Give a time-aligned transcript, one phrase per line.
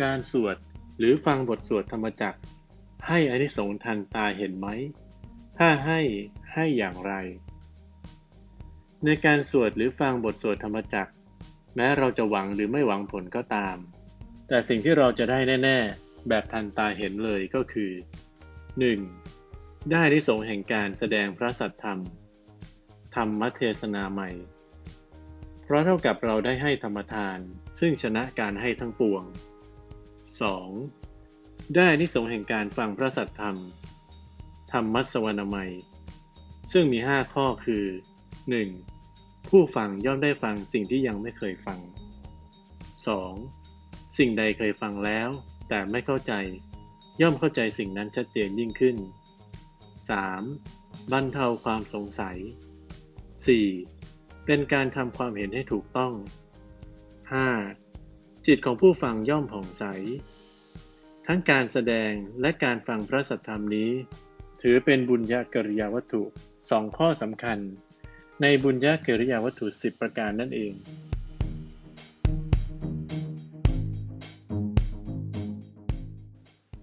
[0.00, 0.56] การสวด
[0.98, 2.38] หรือฟังบทสวดธรรมจักร
[3.06, 4.66] ให้อานิสงส์ทันตาเห็นไหม
[5.58, 6.00] ถ้าให้
[6.52, 7.12] ให้อย่างไร
[9.04, 11.12] ในการสวดหรือฟังบทสวดธรรมจักร
[11.76, 13.76] แม้เราจะหวังหรือไม่หวังผลก็ตาม
[14.48, 17.92] แต่สิ่งที่เราจะได้แน่ ๆ แบบทันตาเห็นเลยก็คือ
[18.70, 19.90] 1.
[19.90, 22.00] ได้อานิสงส์แห่งการแสดงพระสัทธรรม
[23.14, 24.30] ธรรมเทศนาใหม่
[25.62, 27.38] เพราะเท่ากับเราได้ให้ธรรมทาน
[27.78, 29.24] ซึ่งชนะการให้ทั้งปวง
[30.26, 31.74] 2.
[31.76, 33.56] ได้นิสงส์แห่งการฟังพระสัทธรรม
[34.72, 35.66] ธรรมัสวรรณใหม่
[36.72, 37.84] ซึ่งมี 5 ข้อคือ
[38.68, 39.48] 1.
[39.48, 41.78] ผู้ฟังย่อมได้ฟังสิ่งที่ยังไม่เคยฟัง
[43.38, 44.18] 2.
[44.18, 45.28] สิ่งใดเคยฟังแล้ว
[45.68, 46.32] แต่ไม่เข้าใจ
[47.20, 48.96] ย่อมเข้าใจสิ่งนั้นชัดเจนยิ่งขึ้น
[50.28, 51.12] 3.
[51.12, 52.38] บรรเทาความสงสัย
[53.62, 54.46] 4.
[54.46, 56.12] เป็นการทำความเห็นให้ถูกต้อง
[57.32, 57.85] 5.
[58.46, 59.84] จิตของผู้ฟังย่อมผ่องใส
[61.26, 63.90] ทั้งการแสดงและการฟังพระสัทธรรมนี้
[64.62, 66.22] ถือเป็นบุญญากริยาวัตถุ
[66.70, 67.58] สองข้อสำคัญ
[68.42, 70.72] ในบุญญากริยาวัตถุสิบประการนั่นเอง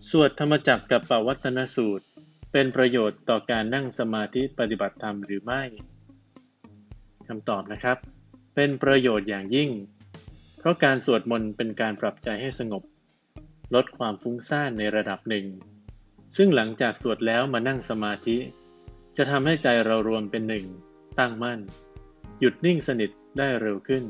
[0.09, 2.05] สวดธรรมจักรกับปวัตนสูตร
[2.52, 5.64] เป็นประโยชน์ต่อการนั่งสมาธิปฏิบัติธรรมหรือไม่
[7.27, 7.98] คำตอบนะครับ
[8.55, 9.70] เป็นประโยชน์อย่างยิ่ง
[10.64, 12.83] เพราะการสวดมนต์เป็นการปรับใจให้สงบ
[13.75, 15.45] ลดความฟุ้งซ่านในระดับหนึ่ง
[16.36, 18.38] ซึ่งหลังจากสวดแล้วมานั่งสมาธิ
[19.17, 20.66] จะทำให้ใจเรารวมเป็นหนึ่ง
[21.20, 21.59] ตั้งมั่น
[22.39, 24.03] หยุดนิ่งสนิทได้เร็วขึ้น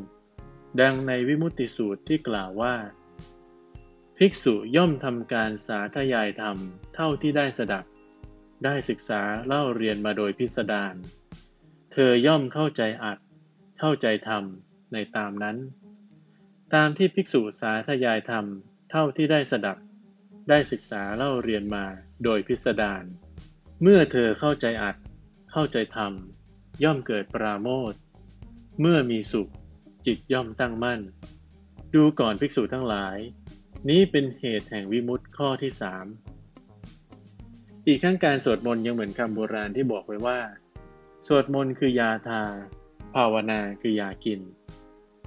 [0.82, 2.76] ดังในวิมุตติสูตรที่กล่าวว่า
[4.18, 6.58] ภิกษุย่อมทำการสาธยายธรรม
[6.96, 7.86] เท่าที่ได้สดับ
[8.66, 10.96] ได้ศึกษาเล่าเรียนมาโดยพิสดาร
[11.92, 13.18] เธอย่อมเข้าใจอัด
[13.80, 14.44] เข้าใจธรรม
[14.94, 15.58] ในตามนั้น
[16.78, 18.46] ตามที่ภิกษุสาธยายธรรม
[18.92, 19.78] เท่าที่ได้สดับ
[20.50, 21.86] ได้ศึกษาเล่าเรียนมา
[22.24, 23.04] โดยพิสดาร
[23.82, 24.96] เมื่อเธอเข้าใจอัด
[25.52, 26.14] เข้าใจธรรม
[26.84, 27.94] ย่อมเกิดปราโมท
[28.80, 29.50] เมื่อมีสุข
[30.06, 31.02] จิตย่อมตั้งมั่น
[31.96, 33.18] ดูก่อนภิกษุทั้งหลาย
[33.90, 36.06] นี้เป็นเหตุแห่งวิมุตติข้อที่สาม
[37.88, 40.40] อีกทั้งการสวดมนต์ยังเหมือนคำโบราณที่บอกไว้ว่า
[41.28, 42.44] สวดมนต์คือยาทา
[43.14, 44.42] ภาวนาคือยากิน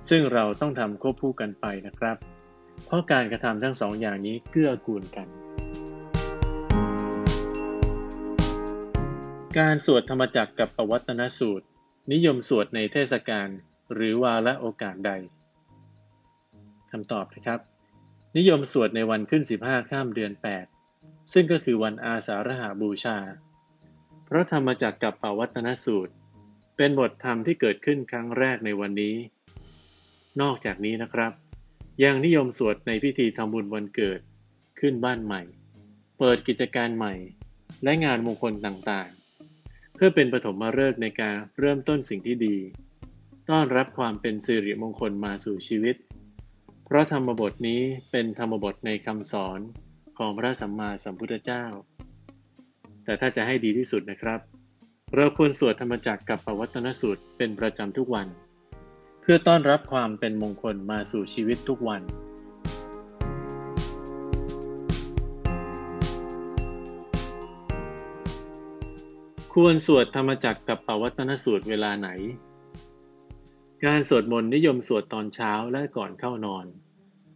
[0.09, 2.17] ซึ่งเราต้องทำควบคู่กันไปนะครับ
[2.87, 5.29] เพราะการกระทำทั้งสองอย่างนี้เกื้อกูลกัน
[9.59, 11.67] การสวดธรรมจักรกับปวัตนสูตร
[12.13, 13.49] นิยมสวดในเทศกาล
[13.95, 15.13] หรือวาระโอกาสใด
[16.91, 17.61] คำตอบนะครับ
[18.37, 20.33] นิยมสวดในวันขึ้น 15 ข้ามเดือน
[20.83, 23.19] 8 ซึ่งก็คือวันอาสาฬหาบูชา
[24.25, 26.13] เพราะธรรมจักรกับปวัตนสูตร
[26.77, 29.17] เป็นบทธรรมที่เกิดขึ้นครั้งแรกในวันนี้
[30.41, 31.33] นอกจากนี้นะครับ
[32.05, 34.21] ยังนิยมสวดในพิธีทำบุญวันเกิด
[34.81, 35.43] ขึ้นบ้านใหม่
[36.19, 37.15] เปิดกิจการใหม่
[37.85, 42.57] และงานมงคลต่างๆ เพื่อเป็นปฐมฤกษ์ในการเริ่มต้นสิ่งที่ดี
[43.51, 45.97] ต้อนรับความเป็นสิริมงคลมาสู่ชีวิต
[46.85, 49.61] เพราะธรรมบทนี้เป็นธรรมบทในคำสอน
[50.19, 51.65] ของพระสัมมาสัมพุทธเจ้า
[53.05, 54.41] แต่ถ้าจะให้ดีที่สุดนะครับ
[55.15, 58.27] เราควรสวดธรรมจักรกับปวัตนสูตรเป็นประจำทุกวัน
[59.29, 62.03] พื่อต้อนรับความเป็นมงคลมาสู่ชีวิตทุกวัน
[69.55, 72.09] ควรสวดธรรมจักรกับปวัตนสูตรเวลาไหน
[73.85, 76.67] การสวดมนต์นิยมสวดตอนเช้าและก่อนเข้านอน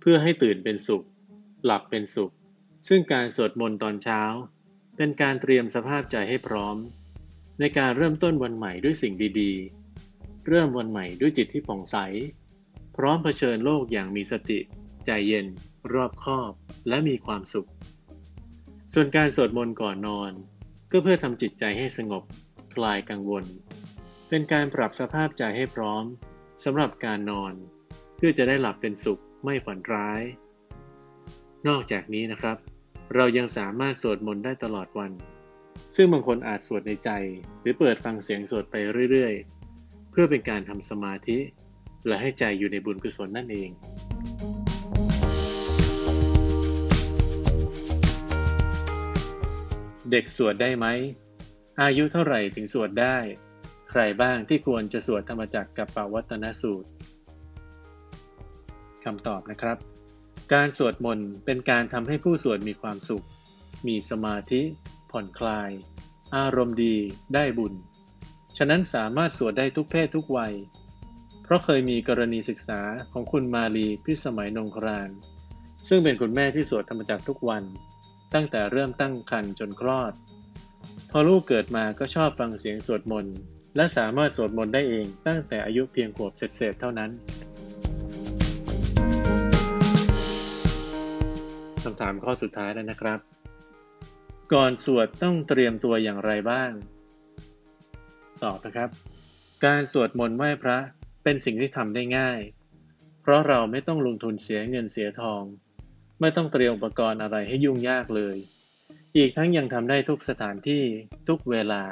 [0.00, 1.04] เพื่อให้ตื่นเป็นสุข
[1.64, 2.32] หลับเป็นสุข
[2.88, 4.22] ซึ่งการสวดมนต์ตอนเช้า
[4.96, 6.76] เป็นการเตรียมสภาพใจให้พร้อม
[7.60, 9.79] ในการเริ่มต้นวันใหม่ด้วยสิ่งดีๆ
[10.48, 11.96] เริ่มวันใหม่ด้วยจิตที่ผ่องใส
[12.96, 14.58] พร้อมเผชิญโลกอย่างมีสติ
[15.06, 15.46] ใจเย็น
[15.92, 16.52] รอบคอบ
[16.88, 17.68] และมีความสุข
[18.92, 20.32] ส่วนการสวดมนต์ก่อนนอน
[20.90, 22.24] ก็เพื่อทำจิตใจให้สงบ
[22.74, 23.44] คลายกังวล
[24.28, 26.04] เป็นการปรับสภาพใจให้พร้อม
[26.64, 27.52] สำหรับการนอน
[28.16, 30.22] เพื่อจะได้หลับเป็นสุขไม่ฝันร้าย
[31.68, 32.56] นอกจากนี้นะครับ
[33.14, 35.12] เรายังสามารถสวดมนต์ได้ตลอดวัน
[35.94, 37.10] ซึ่งบางคนอาจสวดในใจ
[37.60, 38.74] หรือเปิดฟังเสียงสวดไป
[39.10, 39.59] เรื่อยๆ
[40.10, 41.38] เพื่อเป็นการทำสมาธิ
[42.06, 43.70] และให้ใจอยู่ในบุญกุศลนั่นเอง
[50.10, 50.86] เด็กสวดได้ไหม
[51.82, 53.16] อายุเท่าไหร่ถึงสวดได้
[53.90, 56.88] ใครบ้างที่ควรจะสวดธรรมจักรกับปวัตนสูตร
[59.04, 59.78] คำตอบนะครับ
[60.54, 63.26] การสวดมนต์เป็นการทำให้ผู้สวดมีความสุข
[63.86, 64.62] มีสมาธิ
[65.10, 65.70] ผ่อนคลาย
[66.36, 66.96] อารมณ์ดี
[67.34, 67.74] ได้บุญ
[68.62, 70.54] ฉะนั้นสามารถสวดได้ทุกเพศทุกวัย
[71.42, 72.80] เพราะเคยมีกรณีศึกษา
[73.12, 75.10] ของคุณมาลีพิสมัยนงคราน
[75.88, 77.64] ซึ่งเป็นคุณแม่ที่สวดธรรมจักรทุกวัน
[78.34, 80.12] ตั้งแต่เริ่มตั้งครรภ์จนคลอด
[81.10, 83.36] พอลูกเกิดมาก็ชอบฟังเสียงสวดมนต์
[83.76, 87.10] และสามารถสวดมนต์ได้เองตั้งแต่อายุเพียงขวบเศษเท่านั้น
[91.82, 93.20] คำถามข้อสุดท้ายแล้วนะครับ
[94.52, 96.72] ก่อนสวดต้องเตรียมตัวอย่างไรบ้าง
[98.44, 98.90] ตอบนะครับ
[99.64, 100.78] การสวดมนต์ไหว้พระ
[101.22, 102.40] เป็นสิ่งที่ทำได้ง่าย
[103.22, 105.42] เพราะเราไม่ต้องลงทุนเสียเงินเสียทอง
[106.20, 108.36] ไม่ต้องเตรียมอุปกรณ์อะไรให้ยุ่งยากเลย
[109.16, 110.84] อีกทั้งยังทำได้ทุกสถานที่
[111.28, 111.82] ทุกเวลา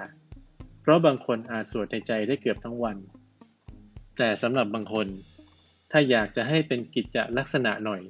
[0.82, 2.96] เพราะบางคนอาจสวดในใจได้เกือบทั้งวัน
[4.18, 5.06] แต่สำหรับบางคน
[5.90, 8.02] ถ้าอยากจะให้เป็นกิจลักษณะหน่อย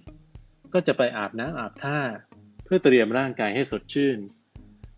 [0.73, 2.00] ก็จะไปอาบน้ำอาบท่า
[2.64, 4.19] เพื่อเตรียมร่างกายให้สดชื่น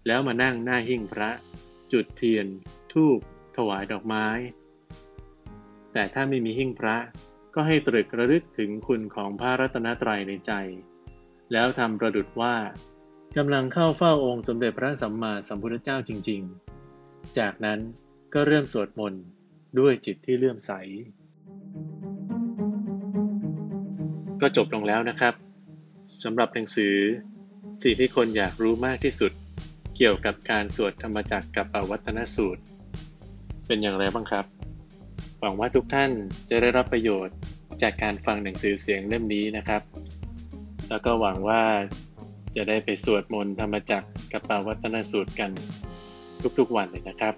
[0.07, 1.31] แล้วมานั่งหน้าหิ้งพระ
[1.93, 2.47] จุดเทียน
[2.93, 3.19] ธูป
[3.57, 4.27] ถวายดอกไม้
[5.93, 6.97] แต่ถ้าไม่มีหิ้งพระ
[7.55, 10.53] ก็ให้ตรึกระลึกถึงคุณของพระรัตนตรัยในใจ
[11.53, 12.57] แล้วทำประดุดว่า
[13.37, 16.43] กำลังเข้าเฝ้าองค์สมเด็จพระสัมมาสัมพุทธเจ้าจริง
[16.89, 17.81] ๆ จากนั้น
[18.35, 19.23] ก็เริ่มสวดมนต์
[19.79, 20.73] ด้วยจิตที่เลื่อมใส
[24.41, 25.35] ก็จบลงแล้วนะครับ
[26.23, 26.95] สำหรับหนังสือ
[27.83, 29.33] สิ่งที่คนอยากรู้มากที่สุด
[30.03, 32.63] เกี่ยวกับการสวดธรรมจักรกับปวัตนสูตร
[33.67, 34.47] เป็นอย่างไรบ้างครับ
[35.41, 36.11] หวังว่าทุกท่าน
[36.51, 37.37] จะได้รับประโยชน์
[37.83, 39.83] จากการฟังหนังสือเสียงเล่มนี้นะครับ
[40.89, 41.63] แล้วก็หวังว่า
[42.57, 45.51] จะได้ไปสวดมนต์ธรรมจักรกับปวัตนสูตรกัน
[46.59, 47.35] ทุกๆวันเลยนะครับ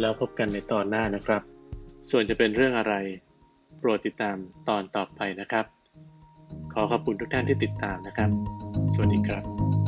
[0.00, 1.42] แล้วพบกันในตอนหน้านะครับ
[2.10, 2.94] ส่วนจะเป็นเรื่องอะไร
[3.78, 4.36] โปรดติดตาม
[4.68, 5.64] ตอนต่อไปนะครับ
[6.72, 8.30] ขอขอบคุณทุกท่านที่ติดตามนะครับ
[8.92, 9.83] สวัสดีครับ